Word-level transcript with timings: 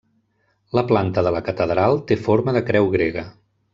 La 0.77 0.83
planta 0.91 1.23
de 1.27 1.33
la 1.35 1.41
catedral 1.49 2.01
té 2.13 2.19
forma 2.29 2.57
de 2.59 2.65
creu 2.71 2.91
grega. 2.97 3.27